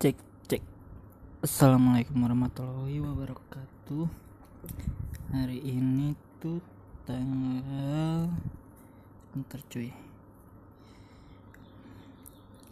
[0.00, 0.16] cek
[0.48, 0.64] cek.
[1.44, 4.08] Assalamualaikum warahmatullahi wabarakatuh.
[5.28, 6.64] Hari ini tuh
[7.04, 8.32] tanggal
[9.36, 9.92] bentar cuy.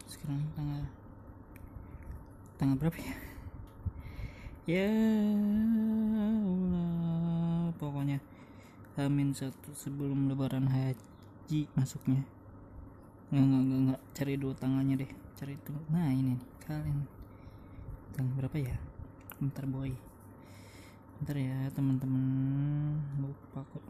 [0.08, 0.88] Sekarang tanggal
[2.56, 3.12] tanggal berapa ya?
[4.64, 4.88] Ya
[6.32, 8.24] Allah pokoknya
[8.96, 12.24] Amin satu sebelum lebaran haji masuknya.
[13.28, 16.34] Nggak nggak nggak cari dua tangannya deh cari itu nah ini
[16.66, 17.06] kalian
[18.18, 18.74] tanggal berapa ya?
[19.38, 19.94] Bentar boy.
[21.22, 22.98] Bentar ya teman-teman.
[23.22, 23.86] Lupa kok.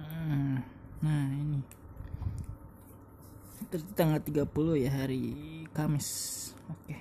[0.00, 0.64] Hmm,
[1.04, 1.60] nah ini.
[3.60, 4.48] Itu tanggal 30
[4.80, 5.24] ya hari
[5.76, 6.08] Kamis.
[6.72, 6.96] Oke.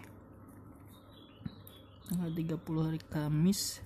[2.12, 3.80] Tanggal 30 hari Kamis.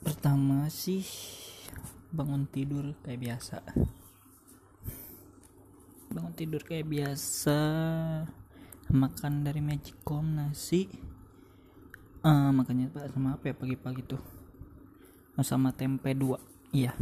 [0.00, 1.04] Pertama sih
[2.08, 3.60] bangun tidur kayak biasa.
[6.08, 7.60] Bangun tidur kayak biasa
[8.90, 10.90] makan dari Magicom nasi.
[12.20, 14.22] Eh makannya pak sama apa ya pagi-pagi tuh?
[15.38, 16.36] Oh, sama tempe dua.
[16.74, 16.92] Iya.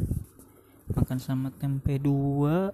[0.94, 2.70] Makan sama tempe dua.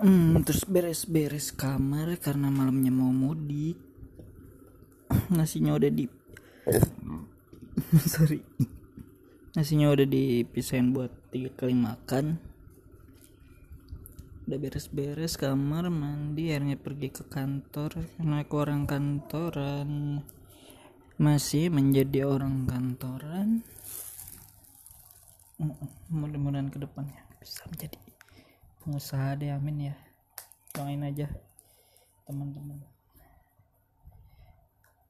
[0.00, 3.76] Hmm, terus beres-beres kamar karena malamnya mau mudik.
[5.36, 6.08] Nasinya udah di
[8.16, 8.40] sorry.
[9.52, 12.49] Nasinya udah dipisahin buat tiga kali makan
[14.50, 18.02] udah beres-beres kamar mandi akhirnya pergi ke kantor.
[18.18, 20.26] Naik orang kantoran.
[21.22, 23.62] Masih menjadi orang kantoran.
[26.10, 27.94] Mudah-mudahan ke depannya bisa menjadi
[28.82, 29.96] pengusaha deh amin ya.
[30.74, 31.30] Doain aja
[32.26, 32.82] teman-teman.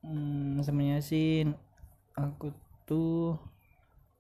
[0.05, 1.49] Hmm, sebenarnya sih
[2.13, 2.53] aku
[2.85, 3.41] tuh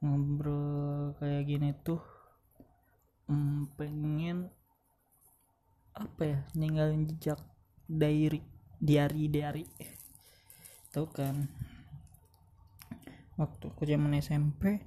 [0.01, 2.01] ngobrol kayak gini tuh
[3.29, 4.49] hmm, pengen
[6.01, 7.39] apa ya ninggalin jejak
[7.84, 8.41] diary
[8.81, 9.65] diary diary.
[10.91, 11.47] Tahu kan?
[13.37, 14.81] Waktu aku zaman SMP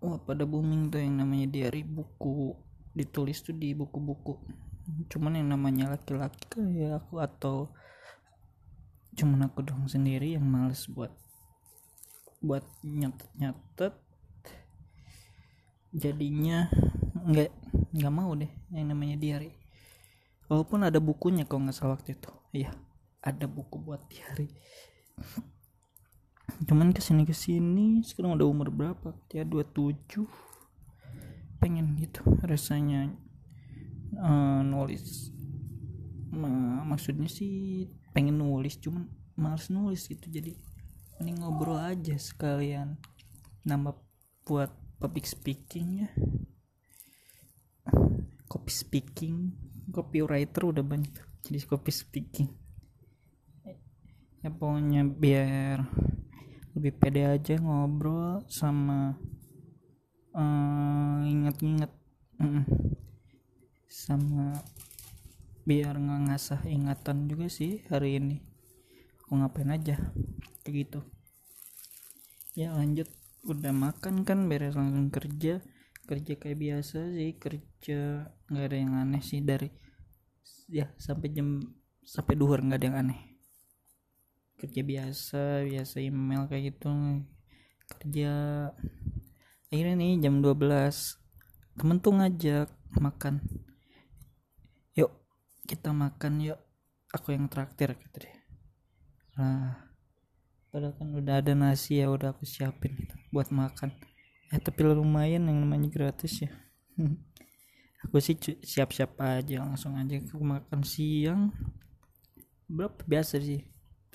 [0.00, 2.56] wah pada booming tuh yang namanya diary buku.
[2.96, 4.40] Ditulis tuh di buku-buku.
[5.12, 7.56] Cuman yang namanya laki-laki kayak aku atau
[9.14, 11.12] cuman aku doang sendiri yang males buat
[12.40, 13.94] buat nyatet-nyatet.
[15.92, 16.72] Jadinya
[17.26, 17.50] nggak
[17.94, 19.52] nggak mau deh yang namanya diary.
[20.50, 22.30] Walaupun ada bukunya kalau nggak salah waktu itu.
[22.50, 22.74] Iya
[23.20, 24.48] ada buku buat diary.
[26.66, 29.14] Cuman ke sini ke sini sekarang udah umur berapa?
[29.30, 30.26] Ya 27
[31.60, 33.12] pengen gitu rasanya
[34.16, 35.30] uh, nulis.
[36.32, 37.86] Ma maksudnya sih
[38.16, 40.26] pengen nulis cuman males nulis gitu.
[40.26, 40.56] Jadi
[41.20, 42.96] ini ngobrol aja sekalian.
[43.68, 43.94] Nambah
[44.48, 46.08] buat public speaking ya
[48.70, 49.36] copy speaking.
[49.90, 51.10] Copywriter udah banyak
[51.42, 52.46] jadi copy speaking.
[54.46, 55.90] Ya pokoknya biar
[56.78, 59.18] lebih pede aja ngobrol sama
[60.38, 61.90] uh, inget-inget
[62.38, 62.62] uh,
[63.90, 64.54] sama
[65.66, 68.38] biar nggak ngasah ingatan juga sih hari ini.
[69.26, 69.98] Aku ngapain aja
[70.62, 71.00] kayak gitu.
[72.54, 73.10] Ya lanjut.
[73.42, 75.58] Udah makan kan beres langsung kerja
[76.10, 79.70] kerja kayak biasa sih kerja nggak ada yang aneh sih dari
[80.66, 81.62] ya sampai jam
[82.02, 83.20] sampai duhur nggak ada yang aneh.
[84.58, 86.90] Kerja biasa biasa email kayak gitu
[87.86, 88.32] kerja
[89.70, 92.66] akhirnya nih jam 12 temen tuh ngajak
[92.98, 93.38] makan.
[94.98, 95.14] Yuk
[95.70, 96.58] kita makan yuk
[97.10, 98.36] aku yang traktir gitu deh
[99.38, 99.78] nah
[100.70, 103.90] padahal kan udah ada nasi ya udah aku siapin gitu, buat makan
[104.50, 106.50] ya tapi lumayan yang namanya gratis ya.
[108.08, 111.52] Aku sih siap-siap aja langsung aja aku makan siang.
[112.64, 112.96] Berapa?
[113.04, 113.60] Biasa sih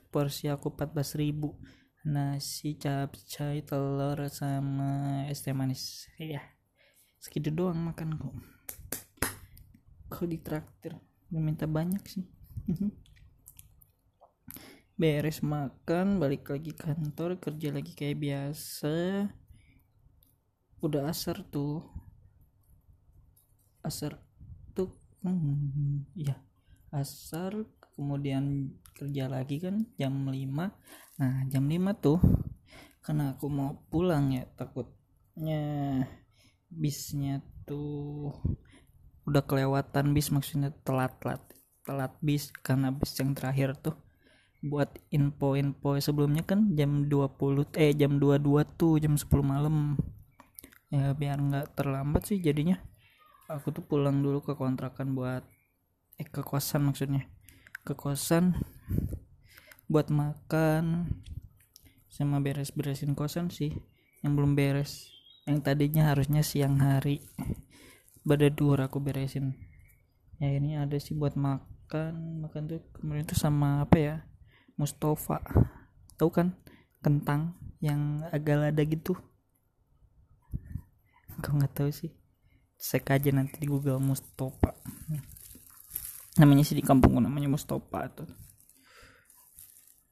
[0.10, 1.54] porsi aku 14 ribu.
[2.02, 6.10] Nasi capcay telur sama es teh manis.
[6.18, 6.42] Ya
[7.22, 8.34] segitu doang makan kok
[10.14, 10.94] kok ditraktir?
[11.34, 12.26] Minta banyak sih.
[15.02, 19.28] Beres makan balik lagi kantor kerja lagi kayak biasa
[20.86, 21.82] udah asar tuh.
[23.82, 24.18] Asar
[24.78, 24.90] tuh
[25.26, 26.38] hmm, ya
[26.96, 30.36] asar kemudian kerja lagi kan jam 5
[31.20, 32.20] nah jam 5 tuh
[33.04, 35.62] karena aku mau pulang ya takutnya
[36.72, 38.32] bisnya tuh
[39.28, 41.44] udah kelewatan bis maksudnya telat telat
[41.86, 43.96] telat bis karena bis yang terakhir tuh
[44.66, 50.00] buat info-info sebelumnya kan jam 20 eh jam 22 tuh jam 10 malam
[50.94, 52.78] ya biar nggak terlambat sih jadinya.
[53.50, 55.46] Aku tuh pulang dulu ke kontrakan buat
[56.18, 57.30] eh ke kosan maksudnya.
[57.86, 58.58] Ke kosan
[59.86, 61.14] buat makan
[62.10, 63.70] sama beres-beresin kosan sih
[64.26, 65.14] yang belum beres.
[65.46, 67.22] Yang tadinya harusnya siang hari.
[68.26, 69.54] Pada dua aku beresin.
[70.42, 72.42] Ya ini ada sih buat makan.
[72.42, 74.16] Makan tuh kemarin tuh sama apa ya?
[74.74, 75.46] Mustafa.
[76.18, 76.58] Tahu kan?
[77.06, 79.14] Kentang yang agak lada gitu
[81.42, 82.12] kau nggak tahu sih.
[82.76, 84.76] Cek aja nanti di Google Mustafa
[86.36, 88.30] namanya sih di kampungku namanya Mustafa tuh.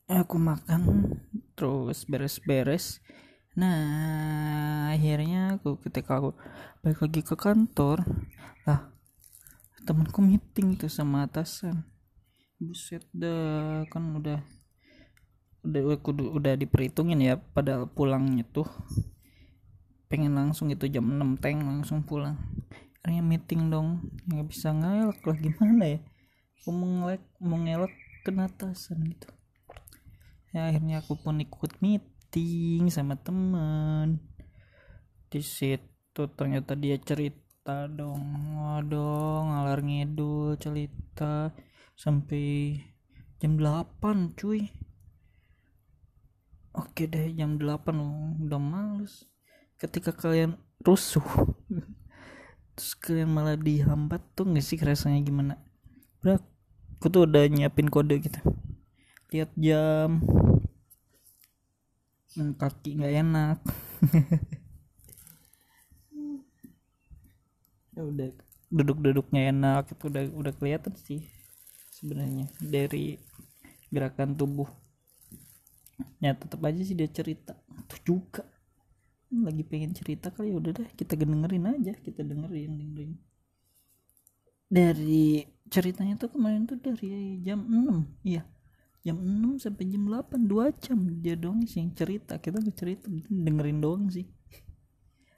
[0.08, 1.12] Aku makan
[1.56, 3.04] terus beres-beres.
[3.60, 6.32] Nah akhirnya aku ketika aku
[6.82, 8.04] balik lagi ke kantor
[8.68, 8.92] lah
[9.84, 11.84] temanku meeting tuh sama atasan.
[12.60, 14.40] Buset dah kan udah
[15.64, 18.68] udah aku udah diperhitungin ya pada pulangnya tuh
[20.14, 22.38] pengen langsung itu jam 6 teng langsung pulang.
[23.02, 26.00] Akhirnya meeting dong nggak bisa ngelak lah gimana ya?
[26.62, 29.34] Aku mengelak mengelak ke atasan gitu.
[30.54, 34.18] Ya akhirnya aku pun ikut meet meeting sama teman.
[35.30, 41.54] Di situ ternyata dia cerita dong waduh ngalar ngidul cerita
[41.94, 42.82] sampai
[43.38, 44.66] jam 8 cuy.
[46.74, 49.30] Oke deh jam 8 loh udah males
[49.84, 51.28] ketika kalian rusuh
[52.74, 55.60] terus kalian malah dihambat tuh gak sih rasanya gimana?
[56.24, 56.40] Bro,
[56.98, 58.40] aku tuh udah nyiapin kode gitu.
[59.30, 60.24] Lihat jam.
[62.34, 63.60] Kaki nggak enak.
[67.94, 68.34] Ya udah
[68.74, 71.30] duduk-duduknya enak itu udah udah kelihatan sih
[71.94, 73.22] sebenarnya dari
[73.94, 74.66] gerakan tubuh.
[76.18, 77.54] Ya tetap aja sih dia cerita.
[77.86, 78.50] Tuh juga
[79.42, 83.12] lagi pengen cerita kali ya udah deh kita dengerin aja kita dengerin dengerin
[84.74, 88.42] dari ceritanya tuh kemarin tuh dari jam 6 iya.
[89.06, 93.78] Jam 6 sampai jam 8 2 jam dia doang sih cerita kita nggak cerita dengerin
[93.78, 94.26] doang sih.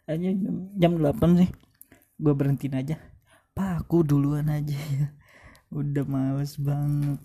[0.07, 1.49] Hanya jam, jam 8 sih
[2.15, 2.95] gue berhentiin aja.
[3.51, 5.11] Pak aku duluan aja ya.
[5.67, 7.19] Udah males banget.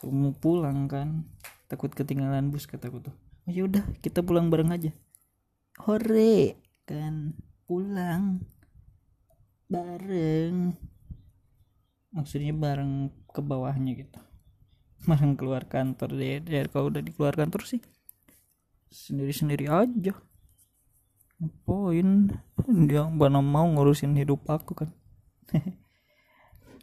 [0.00, 1.28] Aku mau pulang kan
[1.68, 3.14] takut ketinggalan bus kataku tuh.
[3.44, 4.96] Oh yaudah kita pulang bareng aja
[5.86, 7.36] hore kan?
[7.64, 8.44] Pulang.
[9.70, 10.74] Bareng.
[12.10, 14.20] Maksudnya bareng ke bawahnya gitu.
[15.08, 16.18] Bareng keluar kantor.
[16.18, 17.80] Deh dari kalau udah dikeluar kantor sih
[18.90, 20.14] sendiri sendiri aja.
[21.64, 22.28] Poin
[22.68, 24.90] dia mana mau ngurusin hidup aku kan?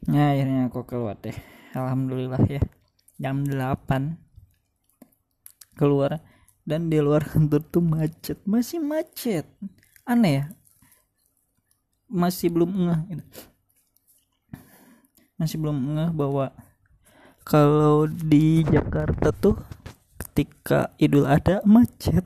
[0.09, 1.35] Nah akhirnya aku keluar deh.
[1.75, 2.63] Alhamdulillah ya.
[3.19, 4.17] Jam 8
[5.77, 6.23] keluar
[6.67, 8.35] dan di luar kantor tuh macet.
[8.43, 9.47] Masih macet.
[10.03, 10.45] Aneh ya?
[12.11, 13.25] Masih belum ngeh gitu.
[15.37, 16.49] masih belum ngeh bahwa
[17.45, 19.55] kalau di Jakarta tuh
[20.19, 22.25] ketika Idul Adha macet.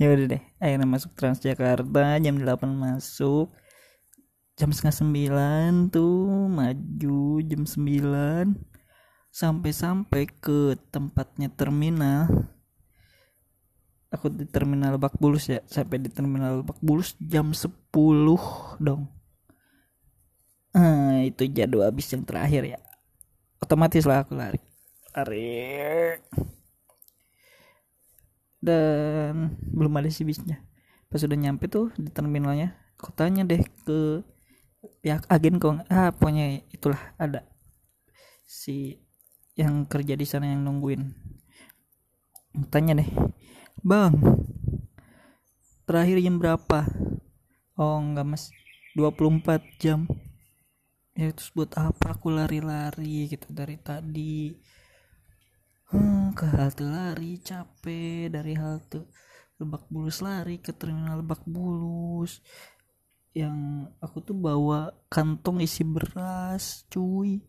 [0.00, 3.52] Ya udah deh akhirnya masuk Transjakarta jam 8 masuk.
[4.56, 8.72] Jam setengah sembilan tuh maju jam 9
[9.32, 12.51] sampai-sampai ke tempatnya terminal
[14.12, 15.64] aku di terminal Lebak Bulus ya.
[15.64, 17.72] Sampai di terminal Lebak Bulus jam 10
[18.78, 19.08] dong.
[20.76, 22.78] Ah itu jadwal habis yang terakhir ya.
[23.58, 24.60] Otomatis lah aku lari.
[25.16, 26.20] Lari.
[28.62, 30.60] Dan belum ada si bisnya.
[31.08, 34.22] Pas udah nyampe tuh di terminalnya aku tanya deh ke
[35.02, 37.44] pihak agen kok ah pokoknya itulah ada.
[38.44, 38.96] Si
[39.56, 41.12] yang kerja di sana yang nungguin.
[42.72, 43.08] Tanya deh
[43.82, 44.14] bang
[45.92, 46.88] terakhir jam berapa?
[47.76, 48.44] Oh enggak mas.
[48.96, 50.08] 24 jam.
[51.12, 54.56] Ya terus buat apa aku lari-lari gitu dari tadi?
[55.92, 58.32] Hmm, ke halte lari capek.
[58.32, 59.04] Dari halte
[59.60, 62.40] Lebak Bulus lari ke terminal Lebak Bulus.
[63.36, 67.42] Yang aku tuh bawa kantong isi beras cuy.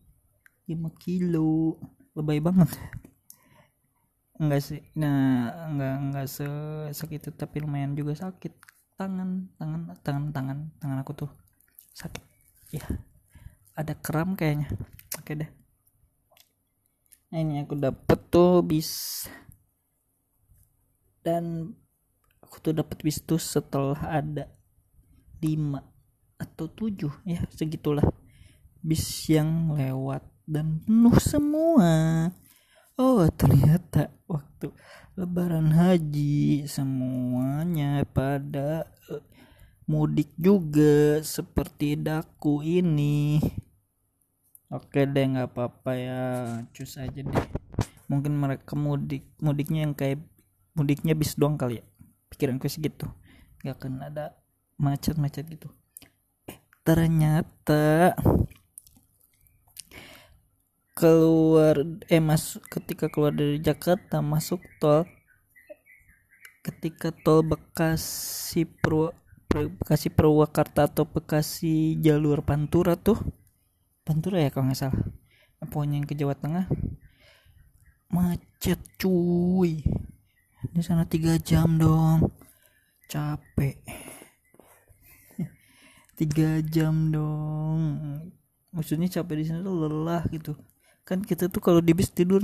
[0.68, 1.80] 5 kilo.
[2.12, 2.76] Lebay banget
[4.38, 4.80] enggak sih.
[4.98, 6.48] Nah enggak enggak se
[6.90, 8.52] segitu tapi lumayan juga sakit.
[8.94, 11.30] Tangan tangan tangan tangan tangan aku tuh
[11.94, 12.22] sakit.
[12.74, 12.84] Ya
[13.74, 14.70] ada kram kayaknya.
[15.18, 15.50] Oke deh.
[17.34, 19.26] Nah, ini aku dapet tuh bis.
[21.24, 21.74] Dan
[22.38, 24.46] aku tuh dapet bis tuh setelah ada
[25.42, 25.82] lima
[26.38, 28.06] atau tujuh ya segitulah.
[28.84, 31.90] Bis yang lewat dan penuh semua
[32.94, 34.70] oh ternyata waktu
[35.18, 39.22] lebaran haji semuanya pada uh,
[39.86, 43.38] mudik juga seperti daku ini.
[44.70, 46.22] Oke deh nggak apa-apa ya.
[46.74, 47.46] Cus aja deh.
[48.10, 50.22] Mungkin mereka mudik mudiknya yang kayak
[50.74, 51.84] mudiknya bis doang kali ya?
[52.30, 53.06] Pikiranku segitu
[53.62, 54.34] nggak akan ada
[54.76, 55.70] macet-macet gitu.
[56.50, 58.12] Eh ternyata
[60.94, 65.02] keluar eh masuk ketika keluar dari Jakarta masuk tol.
[66.64, 69.12] Ketika tol Bekasi Purwo
[69.52, 73.20] Bekasi Purwakarta atau Bekasi jalur Pantura tuh
[74.06, 74.98] Pantura ya kalau nggak salah
[75.60, 76.66] pokoknya yang ke Jawa Tengah
[78.14, 79.82] macet cuy.
[80.70, 82.30] Di sana tiga jam dong.
[83.10, 83.82] Capek.
[86.18, 87.82] Tiga jam dong.
[88.70, 90.54] Maksudnya capek di sana tuh lelah gitu
[91.04, 92.40] kan kita tuh kalau di bis tidur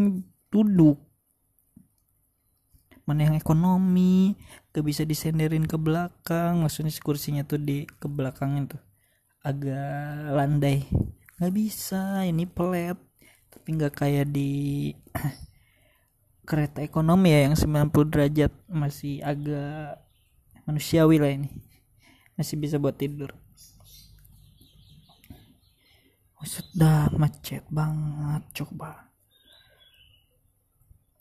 [0.52, 1.00] duduk.
[3.08, 4.38] Mana yang ekonomi
[4.70, 6.62] gak bisa disenderin ke belakang.
[6.62, 8.82] Maksudnya kursinya tuh di ke belakangnya tuh
[9.42, 10.86] agak landai.
[11.40, 13.00] Nggak bisa ini pelet.
[13.50, 14.92] Tapi nggak kayak di
[16.48, 19.98] kereta ekonomi ya yang 90 derajat masih agak
[20.68, 21.50] manusiawi lah ini.
[22.38, 23.34] Masih bisa buat tidur
[26.44, 29.12] sudah macet banget coba.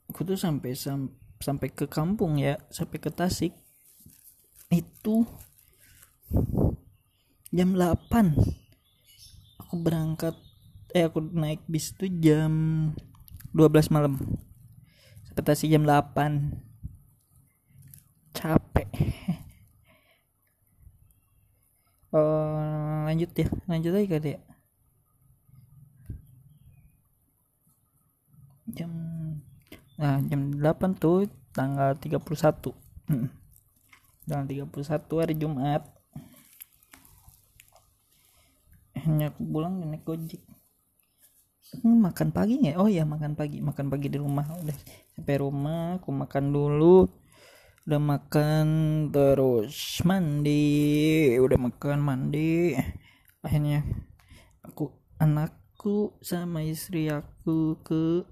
[0.08, 1.12] Aku tuh sampai sam
[1.44, 3.52] sampai ke kampung ya sampai ke Tasik.
[4.72, 5.28] Itu
[7.52, 8.38] jam 8
[9.60, 10.38] aku berangkat
[10.94, 12.52] eh aku naik bis tuh jam
[13.52, 14.16] 12 malam.
[15.28, 16.56] Ekspektasi jam 8
[18.32, 18.90] capek.
[22.16, 24.49] Oh, lanjut ya lanjut lagi kali ya
[28.74, 28.92] jam
[30.00, 32.72] nah jam 8 tuh tanggal 31
[33.12, 33.28] hmm.
[34.30, 35.84] tanggal 31 hari Jumat.
[39.00, 40.44] Hanya aku pulang naik gojek.
[41.82, 43.60] Hmm, makan pagi nggak oh ya makan pagi.
[43.60, 44.46] Makan pagi di rumah.
[44.60, 44.78] Udah
[45.16, 47.08] sampai rumah aku makan dulu.
[47.90, 48.68] Udah makan
[49.10, 51.34] terus mandi.
[51.42, 52.76] Udah makan mandi.
[53.40, 53.88] Akhirnya
[54.62, 58.28] aku anakku sama istri aku ke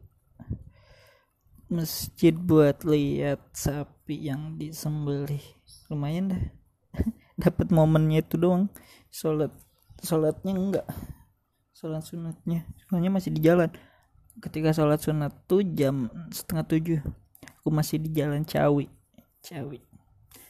[1.67, 5.43] masjid buat lihat sapi yang disembelih.
[5.91, 6.43] Lumayan dah.
[7.43, 8.71] Dapat momennya itu doang.
[9.12, 9.51] Sholat
[10.03, 10.88] sholatnya enggak.
[11.75, 12.65] Sholat sunatnya.
[12.88, 13.69] Soalnya masih di jalan.
[14.39, 17.00] Ketika sholat sunat tuh jam setengah tujuh.
[17.62, 18.88] Aku masih di jalan Cawi.
[19.43, 19.83] Cawi.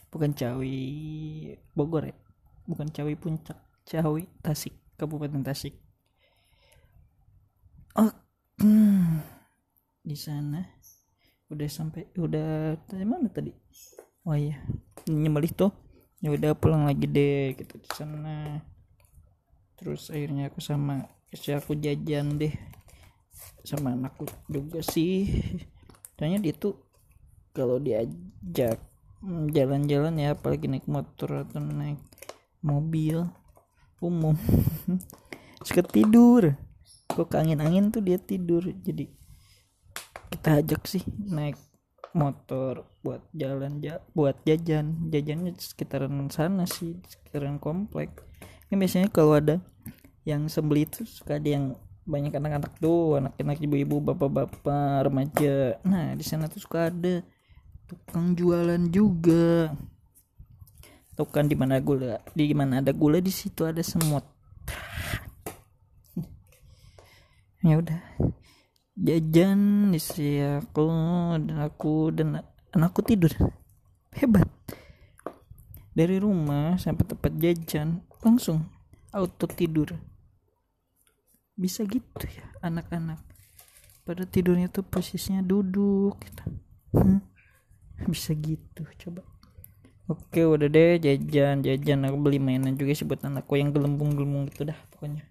[0.08, 0.76] Bukan Cawi
[1.76, 2.16] Bogor ya?
[2.64, 3.58] Bukan Cawi Puncak.
[3.84, 4.72] Cawi Tasik.
[4.96, 5.74] Kabupaten Tasik.
[7.98, 8.12] Oh
[10.08, 10.64] di sana
[11.48, 13.52] udah sampai udah dari mana tadi?
[14.28, 14.60] Oh iya
[15.08, 15.72] nyembelih tuh.
[16.20, 18.60] Ya udah pulang lagi deh gitu di sana.
[19.78, 22.52] Terus akhirnya aku sama istri aku jajan deh
[23.64, 25.28] sama anakku juga sih.
[26.18, 26.76] Tanya dia tuh
[27.54, 28.82] kalau diajak
[29.50, 32.02] jalan-jalan ya apalagi naik motor atau naik
[32.60, 33.24] mobil
[34.02, 34.34] umum.
[35.66, 36.54] Suka tidur.
[37.08, 39.08] Kok angin-angin tuh dia tidur jadi
[40.28, 41.56] kita ajak sih naik
[42.16, 45.12] motor buat jalan ja buat jajan.
[45.12, 48.12] Jajannya sekitaran sana sih sekitaran komplek.
[48.68, 49.60] Ini biasanya kalau ada
[50.28, 51.64] yang sembeli itu suka ada yang
[52.08, 55.80] banyak anak-anak tuh anak-anak ibu-ibu bapak-bapak remaja.
[55.84, 57.24] Nah di sana tuh suka ada
[57.88, 59.72] tukang jualan juga.
[61.16, 64.24] Tuh kan di mana gula di mana ada gula di situ ada semut.
[67.58, 67.98] Ya udah
[68.98, 70.90] jajan istri aku
[71.38, 72.42] dan aku dan
[72.74, 73.30] anakku tidur.
[74.18, 74.50] Hebat.
[75.94, 78.66] Dari rumah sampai tempat jajan langsung
[79.14, 79.94] auto tidur.
[81.54, 83.22] Bisa gitu ya anak-anak.
[84.02, 86.44] Pada tidurnya tuh posisinya duduk gitu.
[86.96, 87.20] hmm?
[88.06, 89.26] bisa gitu coba.
[90.08, 92.06] Oke udah deh jajan jajan.
[92.08, 95.26] Aku beli mainan juga sih buat anakku yang gelembung-gelembung gitu dah pokoknya.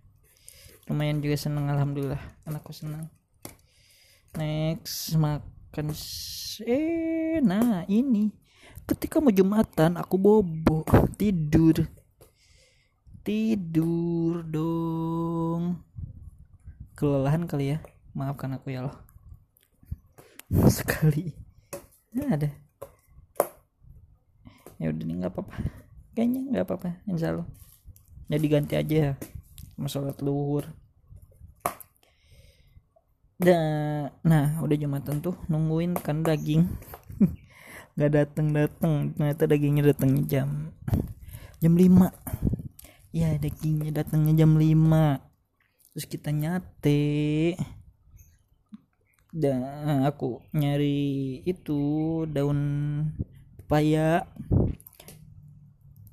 [0.88, 2.22] Lumayan juga seneng alhamdulillah.
[2.46, 3.08] Anakku seneng
[4.36, 5.96] next makan
[6.68, 8.34] eh nah ini.
[8.84, 10.84] Ketika mau jumatan aku bobo.
[11.16, 11.88] Tidur.
[13.24, 15.84] Tidur dong.
[16.98, 17.80] Kelelahan kali ya?
[18.18, 18.96] Maafkan aku ya loh
[20.72, 21.36] sekali.
[22.16, 22.50] Nah, ada.
[24.82, 25.56] Ya udah nih nggak apa-apa.
[26.18, 26.90] Kayaknya nggak apa-apa.
[27.06, 27.48] Insya Allah.
[28.28, 28.98] Jadi ya ganti aja.
[28.98, 29.12] Ya
[29.78, 30.66] masalah luhur
[33.38, 36.66] Nah, nah udah jumatan tuh nungguin kan daging.
[37.94, 40.74] Nggak dateng dateng ternyata dagingnya datang jam
[41.62, 42.14] jam 5
[43.14, 45.22] ya dagingnya datangnya jam 5
[45.94, 47.54] terus kita nyate.
[49.30, 49.62] Dan
[50.02, 51.82] aku nyari itu
[52.26, 52.60] daun
[53.62, 54.26] pepaya.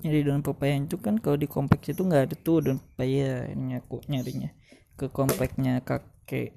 [0.05, 3.81] Nyari daun pepaya itu kan kalau di kompleks itu nggak ada tuh daun pepaya ini
[3.81, 4.53] aku nyarinya.
[4.93, 6.53] Ke kompleknya kakek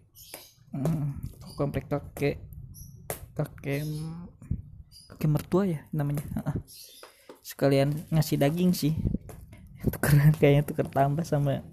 [0.72, 1.04] hmm,
[1.56, 2.42] komplek kakek
[3.34, 3.84] kakek
[5.08, 6.24] kakek mertua ya namanya
[7.40, 8.94] sekalian ngasih daging sih
[9.92, 11.64] tukeran kayaknya tuker tambah sama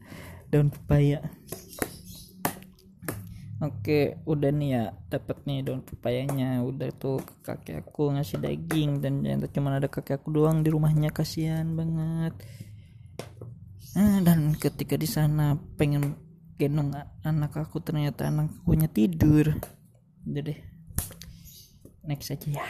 [0.49, 1.25] daun pepaya
[3.63, 6.59] Oke, udah nih ya, dapat nih daun pepayanya.
[6.59, 11.07] Udah tuh kakek aku ngasih daging dan ternyata cuma ada kakek aku doang di rumahnya
[11.15, 12.35] kasihan banget.
[13.95, 16.19] Nah, dan ketika di sana pengen
[16.55, 19.55] gendong anak aku ternyata anak akunya tidur.
[20.25, 20.59] Udah deh.
[22.05, 22.67] Next aja ya.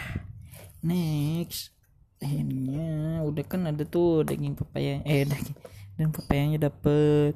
[0.81, 1.73] Next.
[2.21, 5.57] Akhirnya udah kan ada tuh daging pepaya eh daging
[5.95, 7.35] dan pepayanya dapet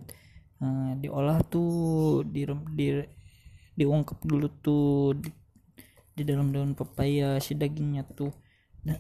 [0.60, 2.44] nah, diolah tuh di,
[2.76, 2.88] di
[3.80, 5.32] diungkep dulu tuh di,
[6.16, 8.32] di dalam daun pepaya si dagingnya tuh
[8.84, 9.00] nah,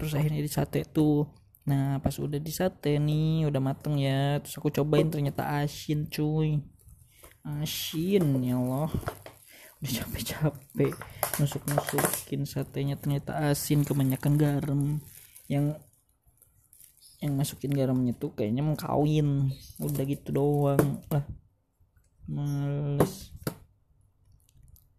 [0.00, 1.28] terus akhirnya di sate tuh
[1.62, 4.38] nah pas udah di sate nih udah mateng ya.
[4.42, 6.58] Terus aku cobain ternyata asin cuy.
[7.42, 8.90] Asin ya Allah.
[9.82, 10.94] Udah capek-capek
[11.42, 12.94] nusuk-nusukin satenya.
[12.98, 14.82] Ternyata asin kebanyakan garam.
[15.50, 15.78] Yang
[17.22, 19.50] yang masukin garamnya tuh kayaknya mengkawin.
[19.78, 21.02] Udah gitu doang.
[21.10, 21.26] Lah
[22.26, 23.34] males.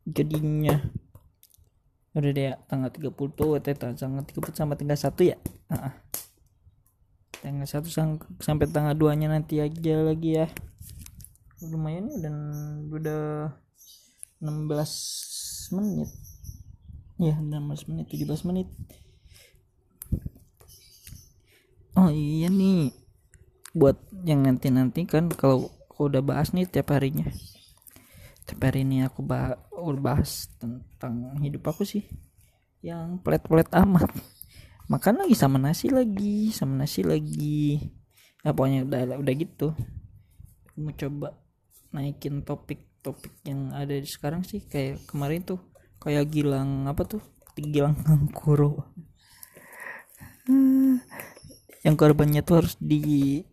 [0.03, 0.83] Jadinya.
[2.13, 5.37] Udah deh ya, tanggal 30 tuh tanggal 30 sampai tanggal 1 ya?
[5.73, 5.89] Uh,
[7.43, 10.47] tanggal 1 sampai tanggal 2 nya nanti aja lagi ya.
[11.59, 12.35] Lumayan udah
[12.87, 13.23] udah
[14.39, 16.09] 16 menit.
[17.19, 18.71] Ya 16 menit 17 menit.
[21.99, 22.95] Oh iya nih
[23.75, 25.67] buat yang nanti-nanti kan kalau
[25.99, 27.27] udah bahas nih tiap harinya.
[28.47, 29.59] Tapi hari ini aku bah
[29.99, 32.07] bahas tentang hidup aku sih
[32.79, 34.07] yang pelet-pelet amat
[34.91, 37.79] makan lagi sama nasi lagi sama nasi lagi.
[38.43, 39.67] Ya pokoknya udah udah gitu.
[40.79, 41.39] Mau coba
[41.93, 44.63] naikin topik-topik yang ada di sekarang sih.
[44.65, 45.59] Kayak kemarin tuh
[46.03, 47.23] kayak gilang apa tuh?
[47.53, 48.89] Gilang kangkuro
[51.83, 53.43] yang korbannya tuh harus di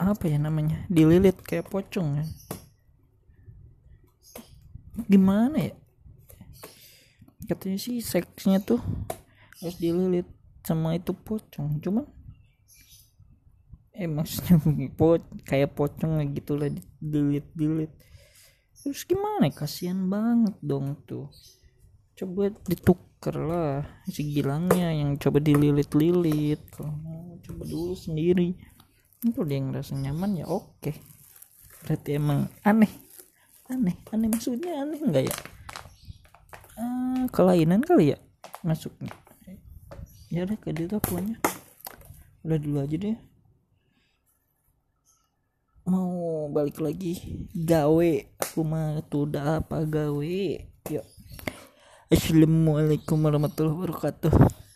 [0.00, 0.88] apa ya namanya?
[0.88, 2.26] Dililit kayak pocong ya.
[5.08, 5.74] Gimana ya?
[7.48, 8.80] Katanya sih seksnya tuh
[9.62, 10.26] harus dililit.
[10.62, 12.04] Sama itu pocong cuman
[13.98, 14.62] eh maksudnya
[14.98, 16.70] po kayak pocong gitu lah
[17.02, 17.90] dililit dililit
[18.78, 19.54] terus gimana ya?
[19.58, 21.26] kasihan banget dong tuh.
[22.14, 26.62] Coba ditukar lah si gilangnya yang coba dililit-lilit.
[26.70, 26.94] Kalau
[27.42, 28.54] coba dulu sendiri.
[29.18, 30.94] Itu dia yang ngerasa nyaman ya oke.
[31.82, 32.90] Berarti emang aneh.
[33.66, 34.28] Aneh aneh.
[34.30, 35.36] Maksudnya aneh enggak ya?
[36.78, 38.18] Uh, kelainan kali ya?
[38.62, 39.10] Masuknya
[40.28, 41.36] ya udah ke dia pokoknya.
[42.44, 43.18] Udah dulu aja deh.
[45.88, 47.48] Mau balik lagi.
[47.56, 48.12] Gawe.
[48.44, 50.40] Aku mah tuh udah apa gawe.
[50.92, 51.06] Yuk.
[52.08, 54.67] Assalamualaikum warahmatullahi wabarakatuh